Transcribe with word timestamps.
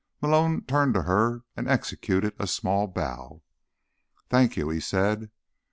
Malone 0.19 0.61
turned 0.61 0.95
to 0.95 1.03
her 1.03 1.43
and 1.55 1.69
executed 1.69 2.33
a 2.39 2.47
small 2.47 2.87
bow. 2.87 3.43
"Thank 4.29 4.57
you," 4.57 4.67
he 4.69 4.79
said. 4.79 5.29